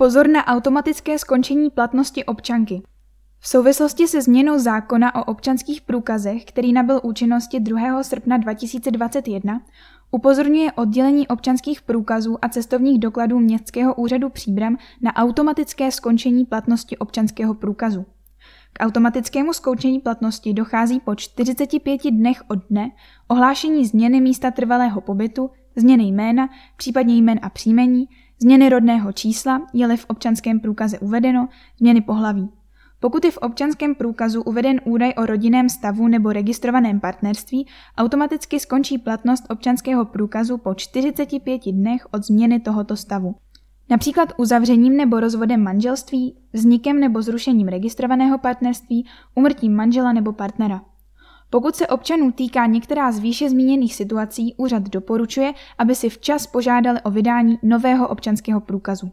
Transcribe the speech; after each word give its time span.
Pozor 0.00 0.28
na 0.28 0.46
automatické 0.46 1.18
skončení 1.18 1.70
platnosti 1.70 2.24
občanky. 2.24 2.82
V 3.40 3.48
souvislosti 3.48 4.08
se 4.08 4.22
změnou 4.22 4.58
zákona 4.58 5.14
o 5.14 5.24
občanských 5.24 5.80
průkazech, 5.80 6.44
který 6.44 6.72
nabyl 6.72 7.00
účinnosti 7.02 7.60
2. 7.60 8.02
srpna 8.02 8.36
2021, 8.36 9.60
upozorňuje 10.10 10.72
oddělení 10.72 11.28
občanských 11.28 11.82
průkazů 11.82 12.44
a 12.44 12.48
cestovních 12.48 12.98
dokladů 12.98 13.38
Městského 13.38 13.94
úřadu 13.94 14.28
Příbram 14.28 14.76
na 15.02 15.16
automatické 15.16 15.92
skončení 15.92 16.44
platnosti 16.44 16.98
občanského 16.98 17.54
průkazu. 17.54 18.06
K 18.72 18.84
automatickému 18.84 19.52
skončení 19.52 20.00
platnosti 20.00 20.52
dochází 20.52 21.00
po 21.00 21.14
45 21.14 22.00
dnech 22.10 22.42
od 22.48 22.58
dne 22.70 22.90
ohlášení 23.28 23.86
změny 23.86 24.20
místa 24.20 24.50
trvalého 24.50 25.00
pobytu, 25.00 25.50
změny 25.76 26.04
jména, 26.04 26.48
případně 26.76 27.16
jmén 27.16 27.38
a 27.42 27.50
příjmení, 27.50 28.08
změny 28.42 28.68
rodného 28.68 29.12
čísla, 29.12 29.66
je-li 29.72 29.96
v 29.96 30.06
občanském 30.08 30.60
průkaze 30.60 30.98
uvedeno, 30.98 31.48
změny 31.78 32.00
pohlaví. 32.00 32.48
Pokud 33.00 33.24
je 33.24 33.30
v 33.30 33.36
občanském 33.36 33.94
průkazu 33.94 34.42
uveden 34.42 34.80
údaj 34.84 35.12
o 35.16 35.26
rodinném 35.26 35.68
stavu 35.68 36.08
nebo 36.08 36.32
registrovaném 36.32 37.00
partnerství, 37.00 37.66
automaticky 37.98 38.60
skončí 38.60 38.98
platnost 38.98 39.44
občanského 39.50 40.04
průkazu 40.04 40.58
po 40.58 40.74
45 40.74 41.62
dnech 41.72 42.06
od 42.10 42.24
změny 42.24 42.60
tohoto 42.60 42.96
stavu. 42.96 43.34
Například 43.90 44.32
uzavřením 44.36 44.96
nebo 44.96 45.20
rozvodem 45.20 45.62
manželství, 45.62 46.36
vznikem 46.52 47.00
nebo 47.00 47.22
zrušením 47.22 47.68
registrovaného 47.68 48.38
partnerství, 48.38 49.06
umrtím 49.34 49.76
manžela 49.76 50.12
nebo 50.12 50.32
partnera. 50.32 50.82
Pokud 51.50 51.76
se 51.76 51.86
občanů 51.86 52.32
týká 52.32 52.66
některá 52.66 53.12
z 53.12 53.18
výše 53.18 53.50
zmíněných 53.50 53.94
situací, 53.94 54.54
úřad 54.56 54.82
doporučuje, 54.82 55.52
aby 55.78 55.94
si 55.94 56.08
včas 56.08 56.46
požádali 56.46 57.00
o 57.00 57.10
vydání 57.10 57.58
nového 57.62 58.08
občanského 58.08 58.60
průkazu. 58.60 59.10